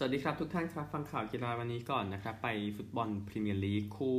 [0.00, 4.18] สวัสดีครับทุกท่านครับ ฟังข่าวกีฬาวันนี้ก่อนนะครับ ไปฟุตบอลพรีเมียร์ลีกคู่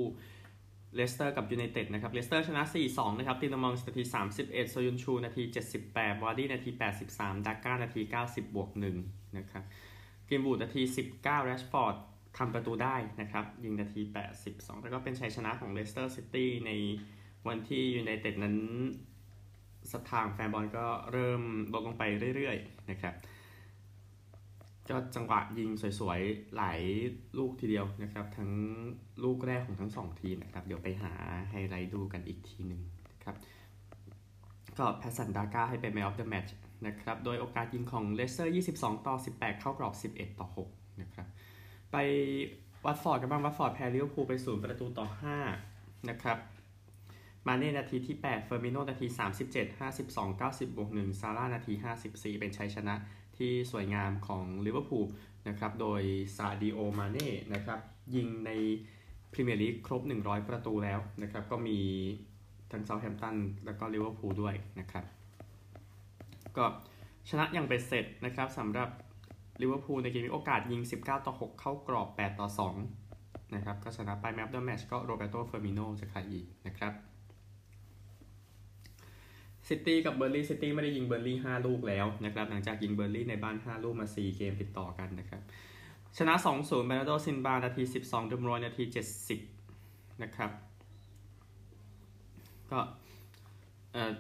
[0.95, 4.03] เลสเตอร์กับยูไนเต็ดนะครับเลสเตอร์ชนะ 4-2 นะครับตีนมองนาที
[4.37, 5.43] 31 โซยุนชู นาที
[5.83, 6.69] 78วาร์ดี้นาที
[7.07, 8.69] 83ดักก้า นาที 90 บวก
[9.03, 9.63] 1นะครับ
[10.29, 10.81] กรีนวูดนาที
[11.15, 11.95] 19แรชฟอร์ด
[12.37, 14.01] ทำประตูได้นะครับ ยิงนาที
[14.41, 16.71] 82 แล้วก็เป็นชัยชนะของเลสเตอร์ซิตี้ใน
[17.47, 18.57] วันที่ยูไนเต็ดนั้น
[19.93, 21.41] ศรัทธาแฟนบอลก็เริ่ม
[21.73, 22.03] ลดลงไป
[22.35, 23.15] เรื่อยๆนะครับ
[24.89, 26.79] ก็จังหวะยิงสวยๆ หลาย
[27.37, 28.51] ลูกทีเดียวนะครับ ทั้ง
[29.23, 31.13] ลูกแรกของทั้งสองทีมนะครับ เดี๋ยวไปหา
[31.49, 32.81] ไฮไลท์ดูกันอีกทีหนึ่ง
[33.23, 33.35] ครับ
[34.77, 36.51] ก็แพตสันดาก้าให้เป็น Man of the Match
[36.87, 41.27] นะครับ โดยโอกาสยิงของเลสเตอร์ 22 ต่อ 18 เข้ากรอบ 11 ต่อ 6 นะครับ
[41.91, 41.95] ไป
[42.85, 45.07] วัตฟอร์ดกันบ้างวัตฟอร์ดแพ้ลิเวอร์พูลไปศูนประตูต่อ
[45.57, 46.37] 5 นะครับ
[47.47, 49.07] มาเน่นาทีที่ 8 เฟอร์มิโนนาที
[49.45, 51.73] 37 52 90บวก1ซาลาห์นาที
[52.07, 52.95] 54 เป็นชัยชนะ
[53.39, 55.05] ที่สวยงามของลิเวอร์พูล
[55.47, 56.01] นะครับโดย
[56.35, 57.79] ซาดิโอมาเน่นะครับ
[58.15, 58.51] ยิงใน
[59.31, 61.79] พรีเมียร์ลีกครบ 100 ประตูแล้วนะครับก็มี
[62.71, 65.05] ทั้งเซาท์แฮมป์ตันแล้วก็ลิเวอร์พูลด้วยนะครับ
[66.57, 66.65] ก็
[67.29, 68.89] ชนะอย่างเบ็ดเสร็จนะครับสำหรับ
[69.61, 72.47] ลิเวอร์พูลในเกมมีโอกาสยิง 19 ต่อ 6 เข้ากรอบ 8 ต่อ
[73.01, 76.93] 2 นะครับก็ชนะไปแมปเดอร์แมชก็โรเบโตเฟอร์มิโนจะขายีนะครับ
[79.69, 85.41] ซิตี้กับเบอร์ลี่ซิตี้ไม่ได้ยิงเบอร์ลี่5ลูกแล้วนะครับหลังจากยิงเบอร์ลี่ในบ้าน 5 ลูกมา 4 เกมติดต่อกันนะครับ
[86.17, 88.83] ชนะ 2-0เบรนาโดซินบานาที 12ดุมโรยนาที
[89.53, 90.51] 70 นะครับ
[92.71, 92.79] ก็
[93.93, 94.11] เอ่อ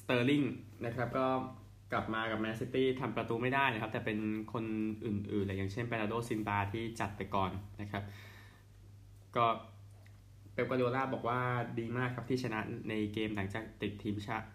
[0.00, 0.42] สเตอร์ลิง
[0.84, 1.26] นะครับก็
[1.92, 4.18] กลับมากับแมนซิตี้ทำประตูไม่ได้นะครับ แต่เป็น
[4.52, 4.64] คน
[5.06, 7.50] อื่นๆเลยอย่างเช่นเบร์นาโดซิลวาที่จัดไปก่อน
[7.80, 8.02] นะครับ
[9.36, 9.46] ก็
[10.52, 11.40] เป๊ปกวาร์ดิโอล่าบอกว่า
[11.78, 14.48] ดีมากครับที่ชนะในเกมหลังจากติดทีมชาติ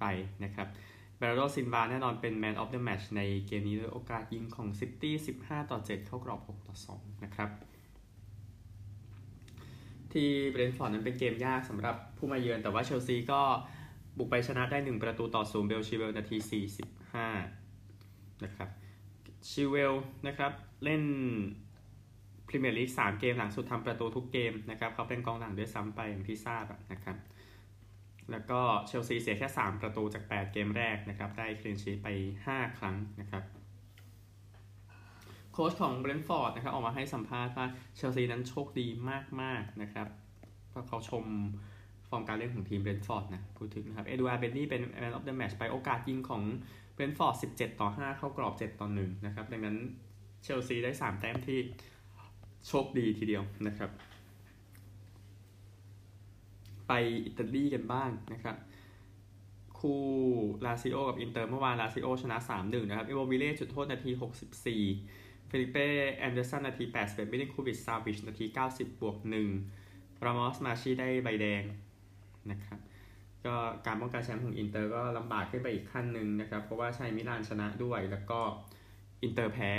[0.00, 0.04] ไป
[0.44, 0.68] นะครับ
[1.16, 7.50] เบร์นาโดซิลวาแน่นอนเป็น Man of the Match ในเกมนี้ด้วยโอกาสยิงของซิตี้15 ต่อ 7 เข้ากรอบ 6 ต่อ 2 นะครับ
[10.12, 13.40] ที่เบรนท์ฟอร์ดนั้นเป็นเกมยากสำหรับผู้มาเยือน แต่ว่าเชลซีก็
[14.18, 16.36] บุกไปชนะได้ 1 ประตูต่อศูนย์เบนชิลเวลล์นาที
[17.64, 18.68] 45 นะครับ
[19.48, 19.94] ชิลเวลล์
[20.26, 20.52] นะครับ
[20.84, 21.02] เล่น
[22.48, 27.16] พรีเมียร์ลีก3เกมหลังสุดทำประตูทุกเกมนะครับเขาเป็นกองหลังด้วยซ้ำไปอย่างที่ทราบนะครับ
[28.30, 32.08] แล้วก็เชลซีเสียแค่ 3 ประตูจาก 8 เกมแรกนะครับ ได้ clean sheet ไป
[32.44, 33.42] 5 ครั้งนะครับ
[35.52, 37.66] โค้ชของเบรนท์ฟอร์ดนะครับออกมาให้สัมภาษณ์ว่า
[37.96, 38.86] เชลซีนั้นโชคดี
[39.40, 40.06] มาก ๆ นะครับ
[40.68, 41.24] เพราะเขาชม
[42.08, 46.42] ฟอร์มการเล่นของทีมเบรนท์ฟอร์ดนะพูดถึงนะครับ เอดูอาร์เมนดี้เป็น Man of the Match ไปโอกาสยิงของ
[46.94, 49.76] เบรนท์ฟอร์ด 17 ต่อ 5 เข้ากรอบ 7 ต่อ 1 นะครับ ดังนั้น
[50.42, 51.58] เชลซีได้ 3 แต้มที่
[52.68, 53.90] โชคดีทีเดียวนะครับ
[56.88, 56.92] ไป
[57.26, 58.56] อิตาลีกันบ้างนะครับ
[59.78, 60.02] คู่
[60.66, 64.10] ลาซิโอกับอินเตอร์เมื่อวานลาซิโอชนะ 3-1 นะครับอิมโมบิเล่จุดโทษนาที
[64.78, 69.16] 64 เฟลิเป้แอนเดอร์สันนาที 81มิลินโควิชซาวิชนาที 90 บวก
[69.70, 71.62] 1รามอสมาชีได้ใบแดง
[72.50, 72.78] นะครับ
[73.44, 73.54] ก็
[73.86, 78.40] การป้องกันแชมป์ของอินเตอร์ก็ลำบากขึ้นไปอีกขั้นหนึ่งนะครับ เพราะว่าเอซีมิลานชนะด้วยแล้วก็
[79.22, 79.72] อินเตอร์แพ้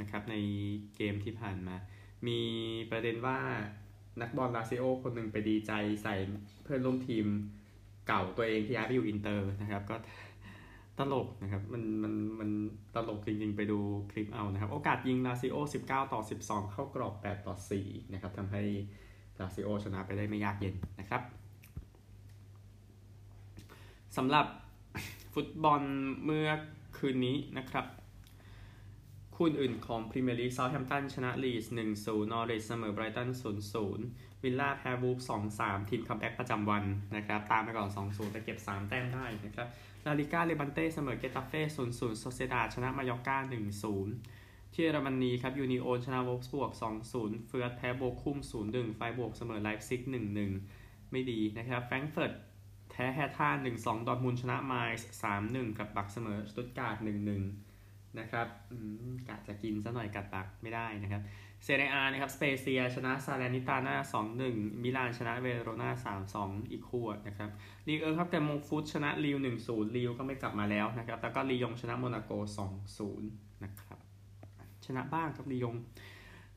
[0.00, 0.36] นะครับใน
[0.96, 1.76] เกมที่ผ่านมา
[2.26, 2.40] มี
[2.90, 3.38] ประเด็นว่า
[4.20, 5.72] นักบอลลาซิโอคนหนึ่งไปดีใจ
[6.02, 6.14] ใส่
[6.64, 7.26] เพื่อนร่วมทีม
[8.06, 9.96] เก่าตัวเองที่ย้ายไปอยู่อินเตอร์นะครับ ก็
[10.98, 12.50] ตลกนะครับ มันมันมัน
[12.94, 13.78] ตลกจริงๆ ไปดู
[14.10, 15.56] คลิปเอานะครับ โอกาสยิงลาซิโอ
[15.86, 17.54] 19 ต่อ 12 เข้ากรอบ 8 ต่อ
[17.84, 18.62] 4 นะครับทำให้
[19.40, 21.22] ลาซิโอชนะไปได้ไม่ยากเย็นนะครับ
[24.16, 24.46] สำหรับ
[25.34, 25.82] ฟุตบอล
[26.24, 26.48] เมื่อ
[26.96, 27.86] คืนนี้นะครับ
[29.36, 31.66] คู่อื่นของพรีเมียร์ลีกเซาท์แฮมป์ตันชนะลีดส์
[32.00, 33.28] 1-0นอริชเสมอไบรตัน
[33.86, 35.18] 0-0วิลล่าแพ้วูล์ฟ
[35.54, 36.84] 2-3ทีม comeback ประจำวัน
[37.16, 39.66] นะครับ ตามไปก่อน2-0แต่เก็บ3แต้มได้นะครับ
[40.06, 43.38] ลาลิก้าเลบันเต้เสมอเกตาเฟ่0-0โซเซียดาดชนะมายอก้า
[44.06, 46.72] 1-0ที่เยอรมนีครับยูนิโอนชนะวอลฟสบวก
[47.10, 50.02] 2-0เฟืร์สแพ้โบคุม0-1ไฟบวกเสมอไลฟ์ซิก
[50.56, 52.32] 1-1ไม่ดีนะครับแฟรงก์เฟิร์ต
[52.90, 53.48] แพ้แฮท่า
[53.78, 55.08] 1-2ดอร์มุนชนะไมส์
[55.42, 57.42] 3-1กับบักเสมอสตุตการ์ด1-1น
[58.20, 58.46] นะครับ
[59.28, 61.22] กะจะกินซะหน่อยกัดตักไม่ได้นะครับ
[61.64, 63.96] เซเรียอานะครับสเปเซียชนะซาเลนิตาน่า
[64.40, 65.90] 2-1 มิลานชนะเวโรนา
[66.34, 67.50] 3-2 อีกคู่นะครับ
[67.86, 69.36] ลีเอิร์ครับแต่มงฟุตชนะลิว
[69.66, 72.32] 1-0ลิวก็ไม่กลับมาแล้วนะครับแล้วก็ลียงชนะโมนาโก
[72.98, 73.98] 2-0 นะครับ
[74.86, 75.76] ชนะบ้างครับลียง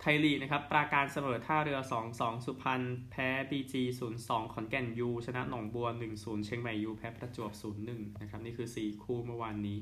[0.02, 1.80] ไทยลีนะครับปราการเสมอท่าเรือ
[2.12, 3.84] 2-2 สุพรรณแพ้บีจี
[4.18, 7.52] 0-2 ขอนแก่นยู ชนะหนองบัว 1-0 เชียงใหม่ยู แพ้ประจวบ
[7.86, 9.78] 0-1 นะครับ นี่คือ 4 คู่เมื่อวานนี้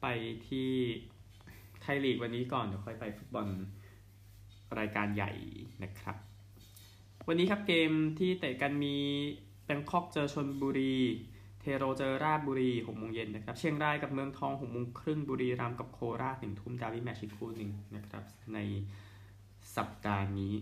[0.00, 0.06] ไป
[0.48, 0.70] ที่
[1.80, 3.46] ไทยลีกวันนี้ก่อนเดี๋ยวค่อยไปฟุตบอล
[4.78, 5.30] รายการใหญ่
[5.82, 6.16] นะครับ
[7.28, 8.96] วันนี้ครับเกมที่เตะกันมี
[9.64, 10.96] แบงคอกเจอชนบุรี
[11.60, 18.24] เทโรเจอราชบุรีหกโมงเย็นนะครับ เชียงรายกับเมืองทองหกโมงครึ่งบุรีรัมย์กับโคราชหนึ่งทุ่มดาวิแมชอีกคู่หนึ่งนะครับ
[18.54, 18.58] ใน
[19.76, 20.54] สัปดาห์นี้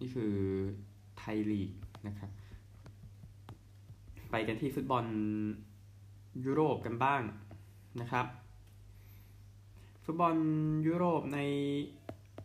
[0.00, 0.34] นี่คือ
[1.18, 1.70] ไทยลีก
[2.06, 2.30] นะครับ
[4.30, 5.04] ไปกันที่ฟุตบอล
[6.44, 7.22] ยุโรปกันบ้าง
[8.00, 8.26] นะครับ
[10.04, 10.36] ฟุตบอล
[10.86, 11.40] ยุโรปใน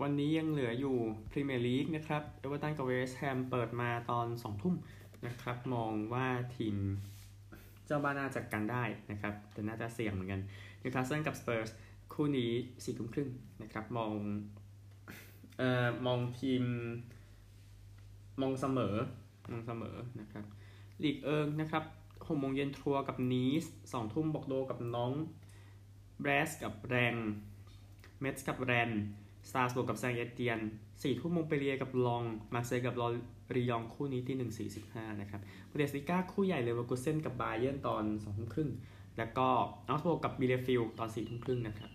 [0.02, 0.98] วันนี้ยังเหลืออยู่
[1.32, 4.76] พรีเมียร์ลีกนะครับ เอเวอร์ตันกับเวสต์แฮมเปิดมาตอน2ทุ่ม
[5.26, 6.76] นะครับ มองว่าทีม
[7.86, 10.42] เจ้าบ้านน่าจะกันได้นะครับ แต่น่าจะเสี่ยงเหมือนกัน
[10.82, 11.70] นิวคาสเซิลกับสเปอร์ส
[12.14, 12.52] คู่นี้
[12.84, 13.30] สี่ทุ่มครึ่ง
[13.64, 14.12] นะครับ มอง
[15.58, 16.64] เอ่อมองทีม
[18.42, 18.96] มองเสมอ
[19.52, 20.46] มองเสมอนะครับ
[21.04, 21.84] ลีกเอิงนะครับ
[22.28, 25.14] หกโมงเย็นทรัวส์กับนีซสองทุ่มบอร์กโดซ์กับน็องต์
[26.22, 27.16] แบรสต์กับแร็งส์
[28.22, 28.92] เมตซ์กับแรน
[29.50, 30.60] ส์สตราส์บวร์กกับแซงเอเตียน
[31.04, 32.24] สี่ทุ่มมงต์เปลลิเยร์กับล็องส์
[32.54, 33.08] มาร์กเซยกับลอ
[33.56, 38.70] ริยองต์คู่นี้ที่หนึ่งสี่สิบห้านะครับบุนเดสลีกาคู่ใหญ่เลเวอร์กูเซนกับบาเยิร์นตอนสองทุ่มครึ่ง
[39.18, 39.48] แล้วก็
[39.90, 41.92] เอาก์สบวร์กกับบีเลเฟลด์ตอนสี่ทุ่มครึ่งนะครับ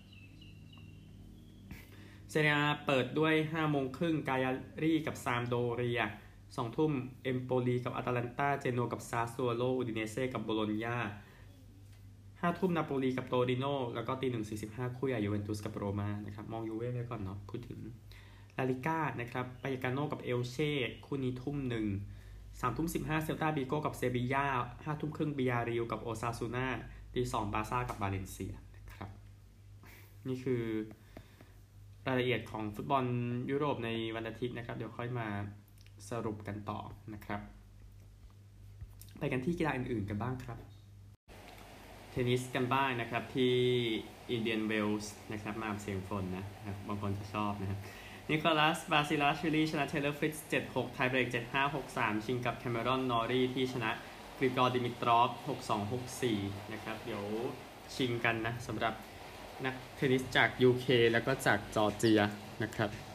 [2.30, 2.56] เซเรีย
[2.86, 4.50] เปิดด้วยห้าโมงครึ่งกายา
[4.82, 6.00] รีกับซามพ์โดเรีย
[6.56, 6.93] สองทุ่ม
[7.23, 10.97] เอมโปลีกับอตาลันตาเจโนกับซาซัวโลอูดิเนเซ่กับโบโลญญา
[12.41, 17.81] ห้าทุ่มนาโปลีกับโตริโนแล้วก็ตีหนึ่งสี่สิบห้าคู่ใหญ่ยูเวนตุสกับโรมานะครับมองยูเว่ไว้ก่อนเนาะพูดถึง
[18.56, 20.70] ลาลิก้านะครับบาเยกาโนกับเอลเช่
[21.06, 21.87] คู่นี้ทุ่มหนึ่ง
[22.61, 24.47] สามทุ่มสิบห้าเซลตาบีโกกับเซบียา
[24.85, 26.67] ห้าทุ่มครึ่งบียาร์เรอัลกับโอซาซูนา
[27.14, 29.11] ตีสองบาร์ซ่ากับบาเลนเซียนะครับ
[30.29, 30.62] นี่คือ
[32.06, 33.05] รายละเอียดของฟุตบอล
[33.50, 35.29] ยุโรปในวันอาทิตย์นะครับ เดี๋ยวค่อยมา
[36.08, 36.81] สรุปกันต่อ
[37.14, 37.41] นะครับ
[39.19, 40.58] ไปกันที่กีฬาอื่น ๆ กันบ้างครับ
[42.11, 43.55] เทนนิสกันบ้างนะครับที่
[44.31, 47.79] อินเดียนเวลส์นะครับมาเสียงฝนนะครับบางคนจะชอบนะครับ
[48.31, 53.91] นิโคลัส บาซิลาชวิลีชนะเทเลอร์ฟริตซ์7-6 tie break 7-5 6-3 ชิงกับแคมเมรอน นอรีที่ชนะ
[54.38, 55.31] กริกอร์ดิมิตรอฟ
[55.69, 55.93] 6-2
[56.23, 57.25] 6-4 นะครับ เดี๋ยว
[57.94, 58.94] ชิงกันนะสำหรับ
[59.64, 62.20] นักเทนนิสจาก UK แล้วก็จากจอร์เจีย
[62.62, 63.09] นะครับ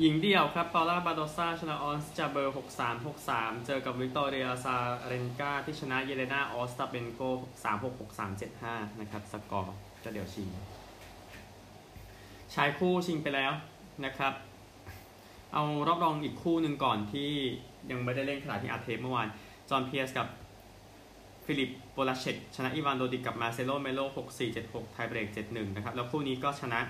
[0.00, 4.76] หญิงเดี่ยวครับปาล่าบาโดซาชนะออสจาเบอร์ 6-3 6-3 เจอกับวิกตอเรียซา
[5.06, 7.20] เรนกาที่ชนะเยเลนาออสตาเบนโก
[7.64, 8.30] 3-6 6-3
[8.62, 10.48] 7-5 นะครับ สกอร์ก็เดี๋ยวชิง
[12.54, 13.52] ชายคู่ชิงไปแล้ว
[14.04, 14.32] นะครับ
[15.52, 17.30] เอารอบรองอีกคู่หนึ่งก่อนที่
[17.90, 19.28] ยังไม่ได้เล่นขณะที่อัดเทปเมื่อวาน
[19.70, 20.26] จอห์นเพียสกับ
[21.46, 26.80] ฟิลิปโปลาเชตชนะอีวานโดดิกกับมาเซโลเมโล 6-4 7-6 ไทเบรก 7-1 นะครับ แล้วคู่นี้ก็ชนะ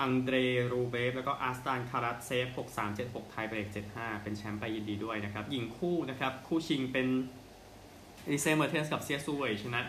[0.00, 0.36] อังเดร
[0.72, 7.06] รูเบฟแล้วก็อาสตานคารัตเซฟ 6-3 7-6 ไทยเบรก 7-5 เป็นแชมป์ไปยินดีด้วยนะครับหญิงคู่นะครับ คู่ชิงเป็น
[8.26, 9.82] อลิเซเมอร์เทสกับเซียซูเวยชนะ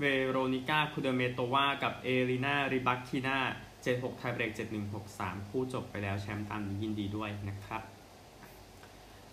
[0.00, 3.38] เวโรนิก้าคูเดเมโตวากับเอลินาริบักคินา
[3.78, 4.52] 76 ไทยเบรก
[5.00, 7.82] 7163 คู่จบไปแล้วแชมป์ตามนี้ยินดีด้วยนะครับ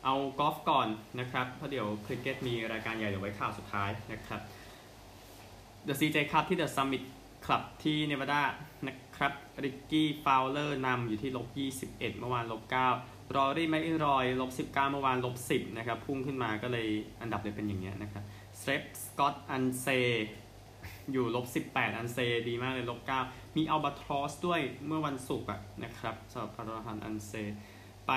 [0.04, 0.88] เอากอล์ฟก่อน
[1.20, 4.42] นะครับ เพราะเดี๋ยวคริกเก็ตมีรายการใหญ่เดี๋ยวไว้ข่าวสุดท้ายนะครับ
[5.88, 7.04] The CJ Cup ที่ The Summit
[7.46, 8.42] Club ที่เนวาดา
[8.86, 8.98] นะ
[9.64, 11.48] ริกกี้ฟาวเลอร์นำอยู่ที่ลบ
[11.96, 12.62] 21 เมื่อวานลบ
[13.00, 16.88] 9รอรี่แมคอิลรอยลบ19 เมื่อวานลบ10 นะครับ พุ่งขึ้นมาก็เลย
[17.22, 18.24] อันดับเลยเป็นอย่างเงี้ยนะครับ
[18.60, 19.88] สเตรบสกอตอันเซ
[21.12, 22.18] อยู่ลบ18 อันเซ
[22.50, 25.50] ดีมากเลยลบ9มี albatross ด้วยเมื่อวันศุกร์
[25.84, 27.32] นะครับสำหรับอับราฮัมอันเซ
[28.08, 28.12] ไป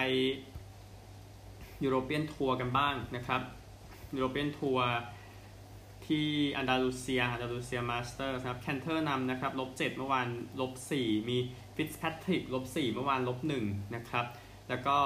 [1.84, 3.40] ยุโรเปียนทัวร์กันบ้างนะครับ
[4.16, 4.86] ยุโรเปียนทัวร์
[6.08, 10.28] ที่อันดาลูเซียอันดาลูเซียมาสเตอร์ครับแคนเทอร์นำนะครับลบ7เมื่อวาน
[10.60, 11.38] ลบ4มี
[11.76, 14.26] ฟิตซ์แพทริกลบ4เมื่อวานลบ1นะครับ
[14.68, 14.98] แล้วก็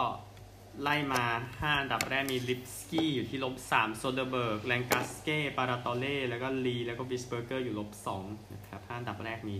[0.82, 1.24] ไล่มา
[1.56, 7.90] 5 อันดับแรกมีลิปสกี้อยู่ที่ลบ3โซเดเบิร์กแลงกัสเก้ปาราตอเล่แล้วก็ลีแล้วก็บิสเบอร์เกอร์อยู่ลบ
[8.22, 9.56] 2นะครับ5อันดับแรกมี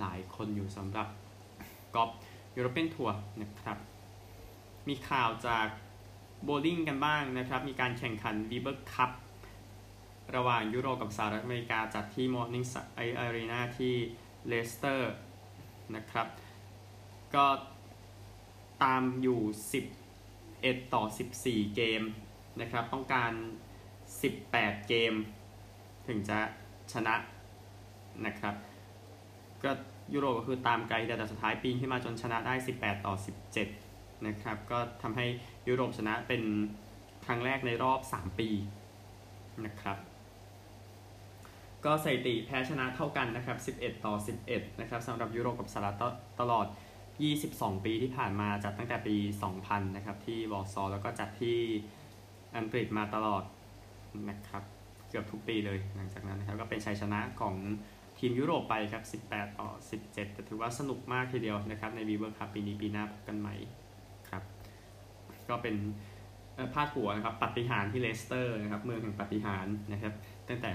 [0.00, 1.08] หลายคนอยู่สำหรับ
[1.94, 2.10] กอล์ฟ
[2.56, 3.78] ยูโรเปียนทัวร์นะครับ
[4.88, 5.66] มีข่าวจาก
[6.44, 9.10] โบว์ลิ่งกันบ้างนะครับ มีการแข่งขันวีเบอร์คัพ
[10.36, 12.64] ระหว่างยุโรปกับสหรัฐอเมริกาจัดที่มอร์นิ่ง
[12.96, 13.94] ไซด์อารีนาที่
[14.48, 15.12] เลสเตอร์
[15.96, 16.26] นะครับ
[17.34, 17.46] ก็
[18.82, 19.40] ตามอยู่
[20.18, 21.04] 11 ต่อ
[21.38, 22.02] 14 เกม
[22.60, 23.32] นะครับ ต้องการ
[24.10, 25.12] 18 เกม
[26.06, 26.38] ถึงจะ
[26.92, 27.14] ชนะ
[28.26, 28.54] นะครับ
[29.62, 29.70] ก็
[30.14, 33.14] ยุโรปก็คือตามไกลแต่สุดท้ายปีนขึ้นมาจนชนะได้ 18 ต่อ
[33.70, 35.26] 17 นะครับ ก็ทำให้
[35.68, 36.42] ยุโรปชนะเป็น
[37.24, 38.48] ครั้งแรกในรอบ 3 ปี
[39.66, 39.98] นะครับ
[41.84, 44.14] ก็สถิติแพ้ชนะเท่ากันนะครับ 11 ต่อ
[44.46, 45.96] 11 นะครับสำหรับยุโรปกับสหรัฐ
[46.40, 46.66] ตลอด
[47.24, 49.16] 22 ปีที่ผ่านมาจัดตั้งแต่ปี
[49.56, 51.58] 2000 นะครับ ที่วอร์ซอแล้วก็จัดที่
[52.56, 53.42] อังกฤษมาตลอด
[54.30, 54.62] นะครับ
[55.08, 57.54] เกือบทุกปีเลยหลังจากนั้นนะครับก็เป็นชัยชนะของ
[58.18, 59.68] ทีมยุโรปไปครับ 18 ต่อ
[60.02, 63.54] 17 แต่ถือว่าสนุกมากทีเดียวนะครับ ในวีเบอร์คัพปีนี้ปีหน้าพบกันใหม่
[64.30, 64.42] ครับ
[65.48, 65.76] ก็เป็น
[66.74, 70.14] พาดหัวนะครับปาฏิหาริย์ที่เลสเตอร์นะครับเมืองแห่งปาฏิหาริย์นะครับ
[70.48, 70.70] ตั้งแต่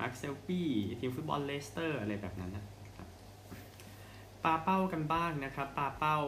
[0.00, 0.68] มาร์คเซลบี้
[1.00, 2.64] ทีมฟุตบอลเลสเตอร์อะไรแบบนั้นนะ
[2.96, 3.08] ครับ
[4.44, 6.18] ปาเป้ากันบ้างนะครับปาเป้า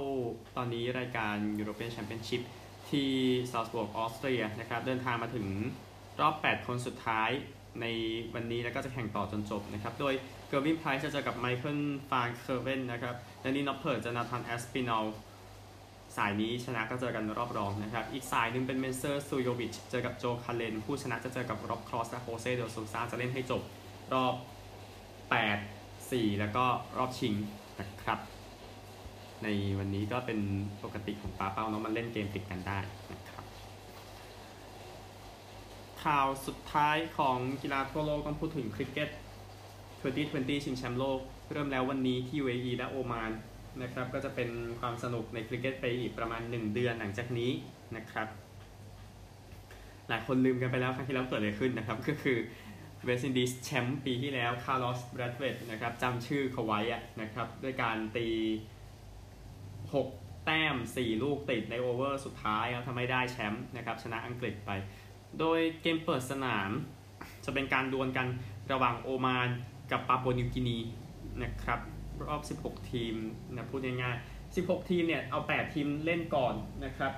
[0.56, 2.42] ตอนนี้รายการยูโรเปียนแชมเปี้ยนชิพ
[2.90, 3.10] ที่
[3.50, 5.46] ซาลสบวร์กออสเตรียนะครับเดินทางมาถึง
[6.20, 7.30] รอบ 8 คนสุดท้าย
[7.80, 7.86] ใน
[8.34, 10.14] วันนี้แล้วก็จะแข่งต่อจนจบนะครับ โดย
[10.48, 15.06] เกอร์วินไพรส์จะเจอกับไมเคิลฟานเคอร์เวนนะครับแดนนี่น็อปเพิร์เจอนาธานแอสปินอล
[16.18, 23.62] สายนี้ชนะก็เจอกันรอบรองนะครับ อีกสายหนึ่งเป็นเมนเซอร์ซูลโยวิชเจอกับโจคาเลน ผู้ชนะจะเจอกับร็อบครอสและโฮเซเดลซูซาจะเล่นให้จบ
[24.12, 24.34] รอบ
[25.20, 26.64] 8 4 แล้วก็
[26.98, 27.34] รอบชิง
[27.80, 28.18] นะครับ
[29.42, 29.48] ใน
[29.78, 30.38] วันนี้ก็เป็น
[30.84, 32.78] ปกติของปาเป้าเนาะมันเล่นเกมติดกันได้
[33.12, 33.44] นะครับ
[36.04, 39.10] ข่าวสุดท้ายของกีฬาทั่วโลกต้องพูดถึงคริกเก็ต
[39.88, 41.20] 2020 ชิงแชมป์โลก
[41.52, 43.30] เริ่มแล้ววันนี้ที่ UAE และโอมาน
[43.82, 47.50] นะครับ ก็จะเป็นความสนุกในคริกเก็ตไปอีกประมาณ 1 เดือนหลังจากนี้
[47.96, 48.28] นะครับ
[50.08, 52.38] หลายคนลืมกันไปแล้วครั้งที่แล้วเกิดอะไรขึ้นนะครับ ก็คือ
[53.04, 56.80] เวสต์อินดีสแชมป์ปีที่แล้วคาร์ลอสแบรดเวตนะครับจำชื่อเขาไว้
[57.20, 58.28] นะครับ ด้วยการตี
[59.92, 64.70] 6 แต้ม 4 ลูกติดในโอเวอร์สุดท้ายครับทำให้ได้แชมป์นะครับ ชนะอังกฤษไป
[65.38, 66.70] โดยเกมเปิดสนาม
[67.44, 68.26] จะเป็นการดวลกัน
[68.72, 69.48] ระหว่างโอมาน
[69.90, 70.78] กับปาปัวนิวกินี
[71.42, 71.80] นะครับ
[72.26, 73.14] รอบ 16 ทีม
[73.54, 77.12] นะพูดง่ายๆ 16 ทีมเนี่ยเอา 8 ทีมเล่นก่อนนะครับ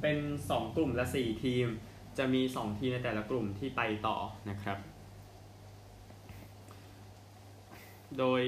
[0.00, 1.66] เป็น 2 กลุ่มละ 4 ทีม
[2.18, 4.16] จะมี 2 ทีมในแต่ละกลุ่มที่ไปต่อ
[4.50, 4.78] นะครับ
[8.18, 8.42] โดย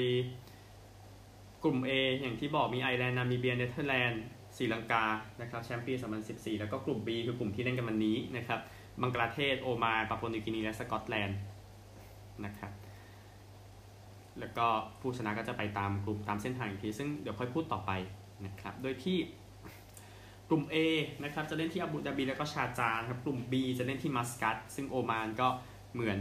[1.65, 4.23] กลุ่ม A อย่างที่บอกมีไอร์แลนด์นามิเบียเนเธอร์แลนด์
[4.57, 5.05] ศรีลังกา
[5.41, 5.95] นะครับแชมป์ปี
[6.27, 8.61] 2014 แล้วก็กลุ่ม B คือกลุ่มที่เล่นกันวันนี้นะครับ
[9.03, 11.39] บังกลาเทศ โอมานปาปัวนิวกินีและสกอตแลนด์
[12.45, 12.73] นะครับ
[14.41, 14.67] แล้วก็
[15.01, 17.91] ผู้ชนะก็จะไปตามกลุ่มตามเส้นทางอีกที ซึ่งเดี๋ยวค่อยพูดต่อไป
[18.47, 19.19] นะครับ โดยที่
[20.49, 20.77] กลุ่ม A
[21.25, 25.49] นะครับจะเล่นที่อาบูดาบีแล้วก็ชาจาครับ กลุ่ม B จะเล่นที่มัสกัต ซึ่งโอมานก็
[25.95, 26.21] เหมือน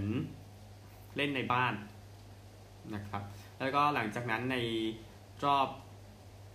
[1.18, 1.74] เล่นในบ้าน
[2.96, 3.22] นะครับ
[3.60, 4.58] แล้วก็หลังจากนั้นใน
[5.46, 5.68] รอบ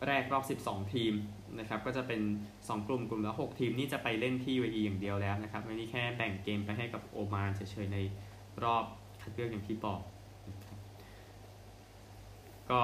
[0.06, 1.14] แรกรอบ 12 ทีม
[1.58, 2.20] นะครับ ก็จะเป็น
[2.54, 7.98] 2 กลุ่มกลุ่มละ6ทีมนี่จะไปเล่นที่ UAE อย่างเดียวแล้วนะครับไม่นี่แค่แบ่งเกมไปให้กับโอมานเฉยๆใน
[8.64, 8.84] รอบ
[9.22, 10.00] คัดเลือกอย่างที่บอก
[12.70, 12.80] ก็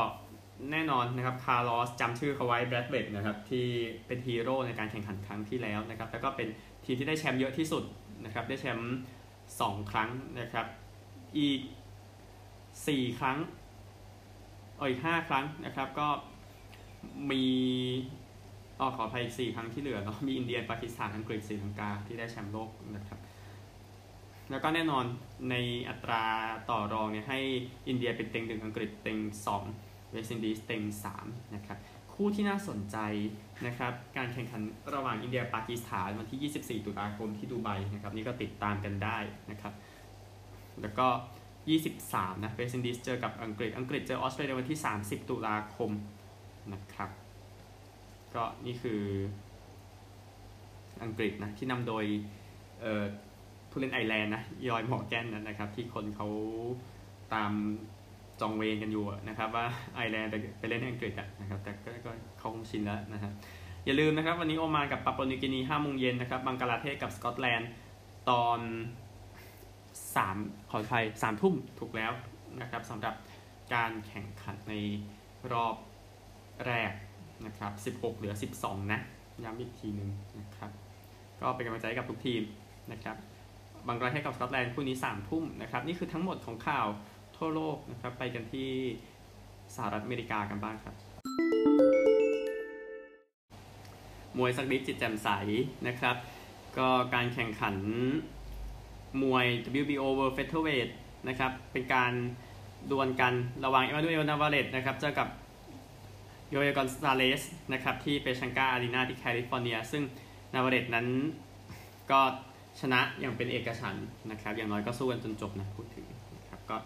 [0.70, 3.66] แน่นอนนะครับคาร์ลอสจำชื่อเขาไว้แบรดเวดนะครับที่
[4.06, 6.48] เป็นฮีโร่ในการแข่งขันครั้งที่แล้วนะครับแล้วก็เป็น
[6.84, 7.84] ทีมที่ได้แชมป์เยอะที่สุด
[8.24, 8.94] นะครับได้แชมป์
[9.60, 10.66] สองครั้งนะครับ
[11.38, 11.60] อีก
[12.86, 13.38] สี่ครั้ง
[14.80, 16.08] อีกห้าครั้งนะครับก็
[17.30, 17.44] มี
[18.80, 23.18] อ๋อขออภัยอีกสี่ครั้งที่เหลือเนาะมีอินเดียปากีสถานอังกฤษศรีลังกาที่ได้แชมป์โลกนะครับ
[24.50, 25.04] แล้วก็แน่นอน
[25.50, 25.54] ใน
[25.88, 26.24] อัตรา
[26.70, 27.40] ต่อรองเนี่ยให้
[27.88, 29.62] อินเดียเป็นเต็งหนึ่งอังกฤษเต็งสอง
[30.10, 31.78] เวสต์อินดีสเต็งสามนะครับ
[32.12, 32.96] คู่ที่น่าสนใจ
[33.66, 34.62] นะครับการแข่งขัน
[34.94, 39.18] ระหว่างอินเดียปากีสถานวันที่ 24 ตุลาคมที่ดูไบนะครับนี่ก็ติดตามกันได้
[39.50, 39.72] นะครับ
[40.82, 41.06] แล้วก็
[41.76, 45.90] 23 นะเวสต์อินดีสเจอกับอังกฤษอังกฤษเจอออสเตรเลียวันที่ 30 ตุลาคม
[46.72, 47.10] นะครับ
[48.34, 49.02] ก็นี่คือ
[51.02, 52.04] อังกฤษนะที่นำโดย
[52.80, 53.04] เอ่อ
[53.70, 56.28] ผู้เล่นไอแลนด์นะยอยหมอแกนนะครับ ที่คนเขา
[57.34, 57.52] ตาม
[58.40, 61.72] จองเวรกันอยู่นะครับว่าไอแลนด์ไปเล่นอังกฤษนะครับ แต่
[62.04, 63.32] ก็เขาคงชินแล้วนะครับ
[63.84, 67.70] อย่าลืมนะครับ วันนี้โอมานกับปาปัวนิวกินีห้าโมงเย็นนะครับบังกลาเทศกับสกอตแลนด์
[68.30, 68.60] ตอน
[70.16, 70.36] สาม
[70.70, 72.12] ขอไทยสามทุ่มถูกแล้ว
[72.60, 73.14] นะครับสำหรับ
[73.74, 74.74] การแข่งขันใน
[75.52, 75.76] รอบ
[76.66, 76.92] แรก
[77.46, 79.00] นะครับ 16 เหลือ 12 นะ
[79.44, 80.10] ย้ำอีกทีหนึ่ง
[80.40, 80.70] นะครับ
[81.40, 82.42] ก็เป็นกำลังใจกับทุกทีม
[82.92, 83.16] นะครับ
[83.86, 86.86] บังกลาเทศกับสกอตแลนด์คู่นี้สามทุ่มนะครับนี่คือทั้งหมดของข่าว
[87.36, 88.70] ทั่วโลกนะครับไปกันที่
[89.74, 90.94] สหรัฐอเมริกากันบ้างครับ
[94.38, 95.28] มวยสักดิจิตแจ่มใส
[95.88, 96.16] นะครับ
[96.78, 97.76] ก็การแข่งขัน
[99.22, 99.46] มวย
[99.80, 100.90] WBO World Featherweight
[101.28, 102.12] นะครับเป็นการ
[102.90, 105.28] ดวลกันระหว่างเอมานูเอลนาวาเลตนะครับเจอกับ
[106.50, 107.42] โยเอกอนซาเลส
[107.72, 110.02] นะครับที่เปชังกาอารีนาที่แคลิฟอร์เนีย ซึ่ง
[110.54, 111.06] นาวาเลตนั้น
[112.10, 112.20] ก็
[112.80, 113.96] ชนะอย่างเป็นเอกฉันท์
[114.30, 116.06] นะครับ อย่างน้อยก็สู้กันจนจบนะพูดถึง
[116.36, 116.76] นะครับก็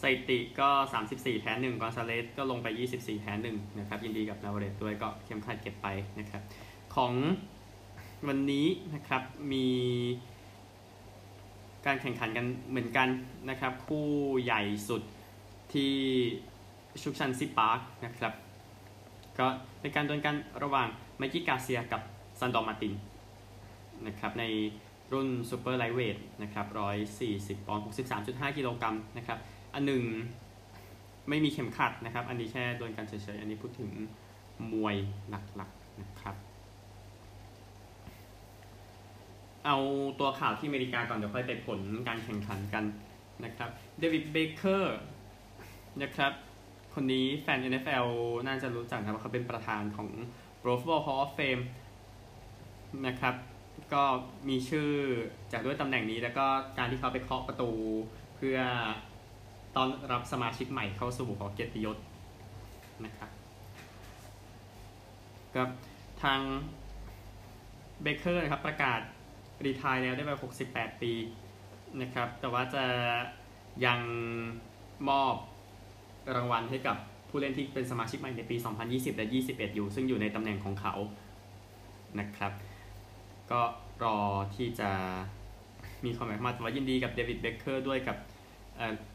[0.00, 0.68] สถิติก็
[1.04, 6.42] 34 แพ้1กอนซาเลสก็ลงไป 24 แพ้1นะครับ ยินดีกับนาวาเลตด้วยก็เข็มขัดเก็บไปนะครับ
[6.94, 7.12] ของ
[8.28, 9.22] วันนี้นะครับ
[9.52, 9.66] มี
[11.86, 13.08] การแข่งขันกันเหมือนกัน
[13.50, 14.06] นะครับ คู่
[14.42, 15.02] ใหญ่สุด
[15.72, 15.92] ที่
[17.02, 18.32] ชุกชันซิปาร์กนะครับ
[19.38, 19.46] ก็
[19.80, 22.00] เป็นการดวลกันระหว่างไมกี้กาเซียกับ
[22.40, 22.94] ซันดอร์มาติน
[24.06, 24.44] นะครับใน
[25.12, 26.66] รุ่น super lightweight นะครับ
[27.16, 27.84] 140ปอนด์
[28.20, 29.38] 63.5กิโลกรัมนะครับ
[29.74, 30.02] อันหนึ่ง
[31.28, 33.90] ไม่มีเข็มขัดนะครับ อันนี้แค่ดวลกันเฉยๆ อันนี้พูดถึง
[34.72, 34.96] มวย
[35.28, 36.36] หลักๆนะครับ
[39.66, 39.76] เอา
[40.20, 42.84] ตัวข่าวที่อเมริกาก่อน เดี๋ยวค่อยไปผลการแข่งขันกัน
[43.44, 44.98] นะครับ เดวิดเบเกอร์
[46.02, 46.32] นะครับ
[46.94, 48.08] คนนี้แฟน NFL
[48.46, 50.08] น่าจะรู้จักครับเขาเป็นประธานของ
[50.60, 51.62] Pro Football Hall of Fame
[53.06, 53.34] นะครับ
[53.94, 54.02] ก็
[54.48, 54.90] มีชื่อ
[55.52, 56.46] จากด้วยตำแหน่งนี้แล้วก็
[56.78, 57.70] การที่เขาไปเคาะประตู
[58.36, 58.58] เพื่อ
[59.76, 61.96] ตอนรับสมาชิกใหม่เข้าสู่หอเกียรติยศ
[63.04, 63.30] นะครับ
[65.56, 65.68] กับ
[66.22, 66.40] ทาง
[68.02, 69.00] เบเกอร์นะครับประกาศ
[69.64, 70.32] รีทายแล้วได้ไป
[70.68, 71.12] 68 ปี
[72.02, 72.84] นะครับ แต่ว่าจะ
[73.86, 74.00] ยัง
[75.08, 75.34] มอบ
[76.36, 76.96] รางวัลให้กับ
[77.28, 78.56] ผู้เล่นที่เป็นสมาชิกใหม่ในปี
[78.86, 80.94] 2020 และ 21 อยู่ ซึ่งอยู่ในตำแหน่งของเขา
[82.20, 82.52] นะครับ
[83.50, 83.60] ก็
[84.04, 84.18] รอ
[84.56, 84.90] ที่จะ
[86.04, 88.16] มีความหมายมาแต่ว่ายินดีกับเดวิดเบเกอร์ด้วยกับ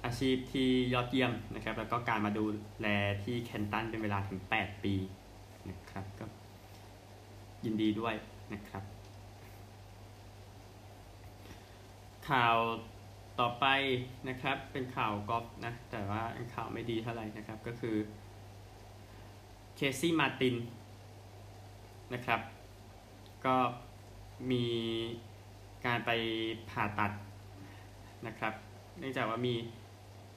[0.06, 2.46] อาชีพที่ยอดเยี่ยมนะครับ แล้วก็การมาดู
[2.82, 2.88] แล
[3.24, 4.96] ที่แคนตันเป็นเวลาถึง 8 ปี
[5.70, 6.26] นะครับก็
[7.66, 8.16] ยินดีด้วย
[8.54, 8.84] นะครับ
[12.30, 12.58] ข่าว
[13.40, 13.66] ต่อไป
[14.30, 16.22] นะครับเป็นข่าวกอล์ฟนะ แต่ว่า
[16.54, 17.96] ข่าวไม่ดีเท่าไหร่นะครับ ก็คือ
[19.76, 20.56] เคซี่มาติน
[22.14, 22.42] นะครับ
[23.46, 23.56] ก็
[24.52, 24.66] มี
[25.86, 26.12] การไป
[26.70, 27.12] ผ่าตัด
[28.28, 28.54] นะครับ
[29.00, 29.56] เนื่องจากว่ามี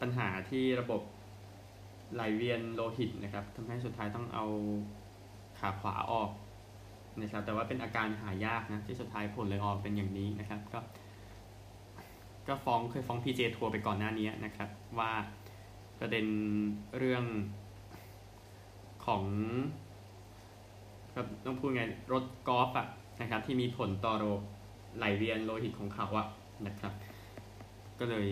[0.01, 1.03] ปัญหาที่ระบบ
[2.15, 4.45] ไหลเวียนโลหิตนะครับทำให้สุดท้ายต้องเอา
[5.59, 6.31] ขาขวาออก
[7.21, 10.81] นะครับแต่ว่าเป็นอาการหายากนะที่สุดท้ายผลเลยออกเป็นอย่างนี้นะครับ ก็
[12.49, 15.13] ก็ฟ้องเคยฟ้อง PJ ทัวร์ไปก่อนหน้านี้นะครับ ว่า
[15.99, 16.27] ประเด็น
[16.99, 17.25] เรื่อง
[19.07, 19.25] ของ
[21.15, 22.87] ก็ต้องพูดไงรถกอล์ฟอะ
[23.21, 24.25] นะครับที่มีผลต่อโร
[24.97, 26.27] ไหลเวียนโลหิตของเขาอะ
[26.67, 26.93] นะครับ
[27.99, 28.29] ก็เลย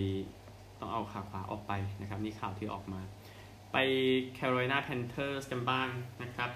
[0.80, 3.00] ต้องเอาขาขวาออกไปนะครับนี่ข่าวที่ออกมา
[3.72, 3.76] ไป
[4.38, 5.88] Carolina Panthers กันบ้าง
[6.22, 6.50] นะครับ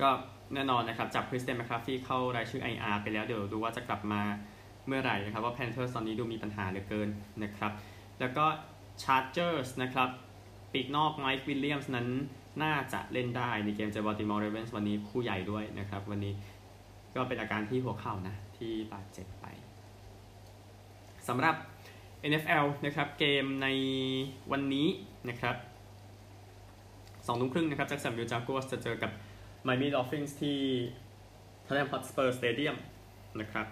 [0.00, 0.10] ก็
[0.54, 4.22] แน่นอนนะครับจับคริสเตียนแมคคาฟฟรีย์เข้ารายชื่อ IR ไปแล้วเดี๋ยวดูว่าจะกลับมา
[4.86, 7.08] เมื่อไหร่นะครับว่า Panthers ตอนนี้ดูมีปัญหาเหลือเกิน
[7.42, 7.72] นะครับ
[8.20, 8.46] แล้วก็
[9.02, 10.08] Chargers นะครับ
[10.72, 12.08] ปีกนอกไมค์วิลเลียมส์นั้น
[12.62, 16.34] น่าจะเล่นได้ในเกมเจอบัลติมอร์เรเวนส์วันนี้คู่ใหญ่ด้วยนะครับ วันนี้
[17.14, 19.46] ก็เป็นอาการที่หัวเข่านะ ที่บาดเจ็บไป
[21.28, 21.54] สำหรับ
[22.30, 23.68] NFL นะครับ เกมใน
[24.52, 24.88] วันนี้
[25.28, 25.56] นะครับ
[27.26, 29.10] สองทุ่มครึ่งนะครับแจ็คสันวิลล์จากัวส์จะเจอกับ
[29.62, 30.58] ไมอามี่ดอลฟินส์ที่
[31.66, 32.76] ท็อตแนมฮอตสเปอร์สเตเดียม
[33.40, 33.66] นะครับ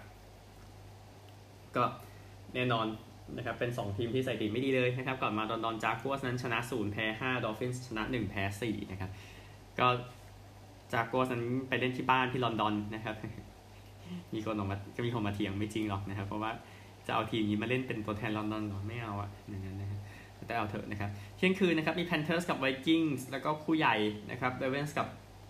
[1.75, 1.83] ก็
[2.53, 2.87] แน่นอน
[3.37, 9.11] นะครับเป็น 2 ทีมที่สถิติไม่ดีเลยนะครับก่อนมาลอนดอนจากัวส์นั้นชนะ0แพ้5ดอลฟินส์ชนะ 1 แพ้4นะครับ
[9.79, 9.87] ก็
[10.93, 13.15] จากัวส์นั้นไปเล่นที่บ้านที่ลอนดอนนะครับ
[14.33, 16.51] มีคนออกมาก็มีคนมาเถียงไม่จริงหรอกนะครับ เพราะว่า
[17.07, 19.99] จะเอาทีมนี้มาเล่นเป็นตัวแทนลอนดอนหรอไม่เอาอะอย่างนั้นนะครับ
[20.47, 23.95] แต่เอาเถอะนะครับเที่ยงคืนนะครับมี Panthers กับ Vikings แล้วก็คู่ใหญ่
[24.31, 25.07] นะครับ Ravens กับ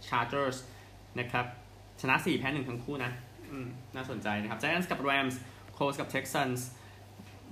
[0.07, 0.57] Chargers
[1.19, 1.45] นะครับ
[2.01, 3.11] ชนะ 4 แพ้ 1 ทั้งคู่นะ
[3.95, 5.35] น่าสนใจนะครับ Giants กับ Rams
[5.77, 6.59] Colts กับ Texans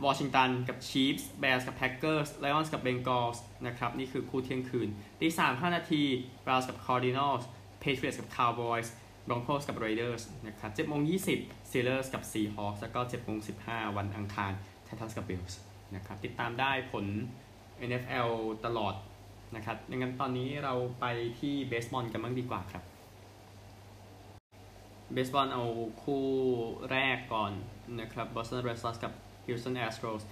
[0.06, 6.04] วอชิงตันกับ Chiefs Bears กับ Packers Lions กับ Bengals นะครับ นี่คือคู่เที่ยงคืนตีสามห้านาที
[6.46, 7.44] Browns กับ Cardinals
[7.84, 8.88] Patriots กับ Cowboys
[9.28, 11.02] Broncos กับ Raiders นะครับ7โมง
[11.36, 14.52] 20 Steelers กับ Seahawks แล้วก็7โมง15วันอังคาร
[14.88, 15.54] Titans กับ Bills
[15.96, 17.06] นะครับติดตามได้ผล
[17.88, 18.30] NFL
[18.66, 18.94] ตลอด
[19.56, 21.06] นะครับดังนั้นตอนนี้เราไป
[21.40, 22.84] ที่เบสบอลกันบ้างดีกว่าครับ
[25.14, 25.64] เบสบอลเอา
[26.04, 26.26] คู่
[26.92, 27.52] แรกก่อน
[28.00, 29.14] นะครับ Boston Red Sox กับ
[29.48, 30.24] Houston Astros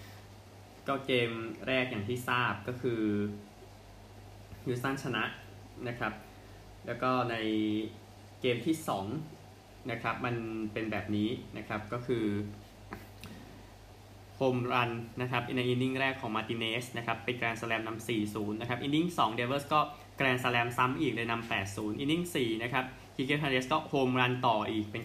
[0.87, 1.31] ก็เกม
[1.67, 3.01] แรกอย่างที่ทราบก็คือ
[4.63, 5.23] Houston ชนะ
[5.87, 6.13] นะครับ
[6.85, 7.35] แล้วก็ใน
[8.41, 8.75] เกมที่
[9.31, 10.35] 2นะครับมัน
[10.73, 12.25] เป็นแบบนี้นะครับก็คือ
[14.35, 19.79] home run นะครับใน inning แรกของมาติเนสนะครับเป็น grand slam นำ4-0นะครับ inning 2เดเวอร์สก็
[20.17, 22.85] grand slam ซ้ำอีกเลยนำ8-0 inning 4นะครับ
[23.17, 25.03] คิเก้เฮอร์เดซก็ home run ต่ออีกเป็น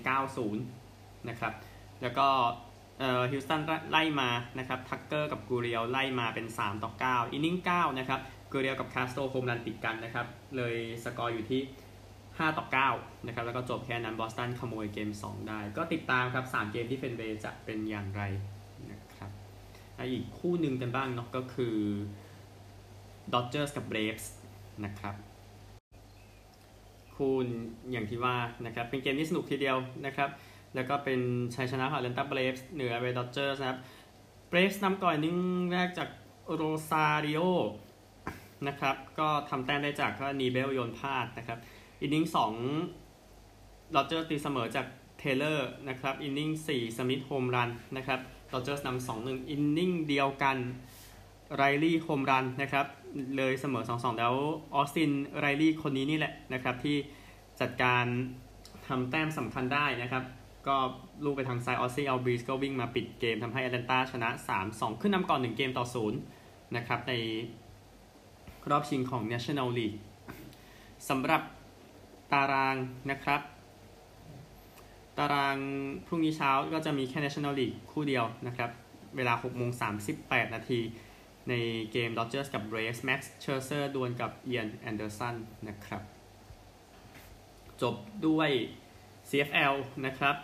[0.62, 1.52] 9-0นะครับ
[2.02, 2.28] แล้วก็
[3.30, 3.60] ฮิวสตัน
[3.90, 8.20] ไล่มานะครับทักเกอร์กับกูเรียลไล่มาเป็น 3 ต่อ 9 inning 9นะครับ
[8.52, 11.60] กูเรียลกับคาสโต home run ติดกันนะครับ เลยสกอร์อยู่ที่
[12.08, 18.22] 5 ต่อ9นะครับแล้วก็จบแค่นั้นบอสตันขโมยเกม 2 ได้ ก็ติดตามครับ 3 เกมที่เฟนเวย์จะเป็นอย่างไร
[18.90, 19.30] นะครับ
[20.12, 21.76] อีกคู่หนึ่งกันบ้างเนาะก็คือ
[23.32, 24.26] ดอ Dodgers กับ Braves
[24.84, 25.14] นะครับ
[27.14, 27.32] คู่
[27.92, 28.36] อย่างที่ว่า
[28.66, 30.28] นะครับเป็นเกมที่สนุกทีเดียวนะครับ
[30.74, 31.20] แล้วก็เป็น
[31.54, 33.80] ชัยชนะของ Atlanta Braves เหนือ LA Dodgers นะครับ
[34.50, 35.38] Braves นำก่อน inning
[35.72, 36.08] แรกจาก
[36.54, 37.40] โรซาริโอ
[38.68, 41.58] นะครับ ก็ทำแต้มได้จากก็นีเบลโยนพลาดนะครับ
[42.00, 42.52] inning สอง
[43.94, 44.86] Dodgers ตีเสมอจาก
[45.18, 48.20] เทเลอร์นะครับ inning สี่สมิธ home run นะครับ
[48.52, 50.56] Dodgers นำสองหนึ่ง inning เดียวกัน
[51.56, 52.86] ไรลี่ home run นะครับ
[53.36, 54.34] เลยเสมอสองสองแล้ว
[54.74, 56.96] ออสตินไรลี่คนนี้นี่แหละนะครับ ที่
[57.60, 58.04] จัดการ
[58.86, 60.22] ทำแต้มสำคัญได้นะครับ
[60.66, 60.76] ก็
[61.24, 64.28] ลูกไปทางซ้ายออซซี่อัลบีสก็วิ่งมาปิดเกมทำให้แอตแลนตาชนะ
[64.64, 65.86] 3-2 ขึ้นนำก่อน 1 เกมต่อ
[66.34, 67.12] 0 นะครับ ใน
[68.70, 69.98] รอบชิงของ National League
[71.08, 71.42] สำหรับ
[72.32, 72.76] ตาราง
[73.10, 73.40] นะครับ
[75.18, 75.58] ตาราง
[76.06, 78.70] พรุ่งนี้เช้าก็จะมีแค่ National League คู่เดียวนะครับ
[79.16, 79.70] เวลา6โมง
[80.12, 80.80] 38 นาที
[81.48, 81.54] ใน
[81.92, 85.34] เกม Dodgers กับ Braves Max Scherzer ดวลกับ Ian Anderson
[85.68, 86.02] นะครับ
[87.82, 87.94] จบ
[88.26, 88.50] ด้วย
[89.28, 89.74] CFL
[90.06, 90.36] นะครับ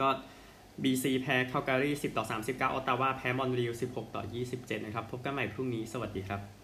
[0.00, 0.08] ก็
[0.82, 4.22] BC แพ้คาลการี10 ต่อ 39 ออตตาวาแพ้มอนรีล16 ต่อ
[4.54, 6.59] 27 นะครับ พบกันใหม่พรุ่งนี้ สวัสดีครับ